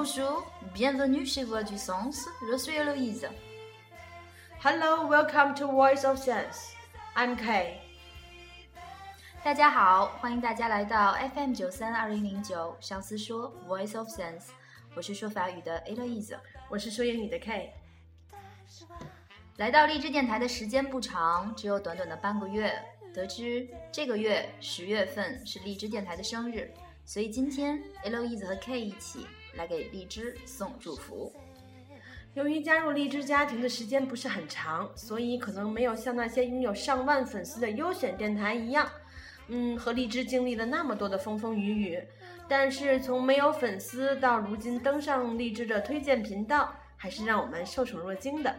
[0.00, 2.28] Bonjour, bienvenue chez Voix du Sens.
[2.48, 3.28] Je suis Héloïse.
[4.64, 6.72] Hello, welcome to Voice of Sense.
[7.16, 7.78] I'm Kay.
[9.42, 14.50] 大家好，欢迎大家来到 FM 九三二零零九上司说 Voice of Sense。
[14.94, 17.70] 我是说法语的 Eloise，我是说英语的 Kay。
[19.56, 22.72] 来到荔枝电台的时间不长，只有短短的半个月。
[23.12, 26.72] 得知这个月十月份是荔枝电台的生日，
[27.04, 29.26] 所以今天 Héloïse 和 Kay 一起
[29.58, 31.30] 来给荔枝送祝福。
[32.34, 38.88] 由于加入荔枝家庭的时间不是很长，所以可能没有像那些拥有上万粉丝的优选电台一样，
[39.48, 42.02] 嗯，和荔枝经历了那么多的风风雨雨。
[42.50, 48.54] 但是从没有粉丝到如今登上荔枝的推荐频道，还是让我们受宠若惊的。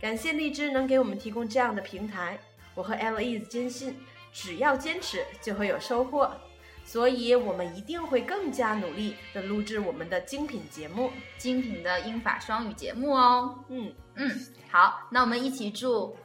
[0.00, 2.38] 感谢荔枝能给我们提供这样的平台。
[2.74, 3.96] 我和 Louise 坚信，
[4.32, 6.30] 只要坚持就会有收获，
[6.88, 13.62] 所以我们一定会更加努力的录制我们的精品节目，精品的英法双语节目哦。
[13.68, 16.16] 嗯嗯，好，那我们一起祝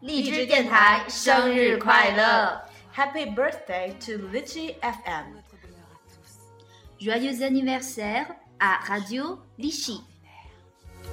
[0.00, 2.60] 荔枝电台生日快乐
[2.92, 8.26] ，Happy birthday to Litchi FM，Joyeux anniversaire
[8.58, 10.00] à Radio Litchi。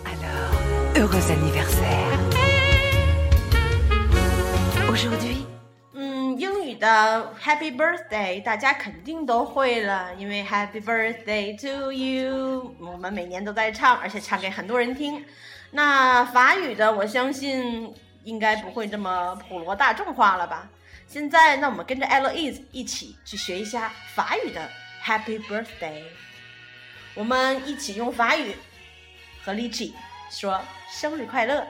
[0.04, 0.52] Alors
[0.96, 2.18] heureux anniversaire。
[3.54, 5.14] 嗯，英语
[6.86, 15.26] 的 Happy Birthday 大家肯定都会了，因为 Happy Birthday to you，我们每年都在唱，而且唱给很多人听。
[15.72, 17.92] 那法语的，我相信
[18.24, 20.70] 应该不会这么普罗大众化了吧？
[21.08, 24.70] 现在，那我们跟着 Louise 一起去学一下法语的
[25.04, 26.04] Happy Birthday。
[27.16, 28.56] 我们一起用法语
[29.44, 29.94] 和 l i c h i
[30.30, 31.66] 说生日快乐。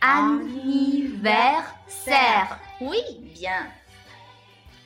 [0.00, 2.58] anniversaire.
[2.80, 3.02] Oui,
[3.34, 3.66] bien.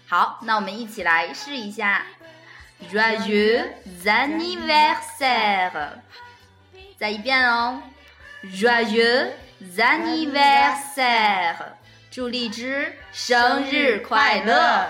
[0.08, 2.02] 好，那我们一起来试一下，
[2.92, 3.68] joyeux
[4.04, 6.00] anniversaire。
[6.98, 7.82] 再一遍哦，
[8.44, 9.32] joyeux
[9.76, 11.56] anniversaire。
[12.11, 14.85] 祝荔枝生日快乐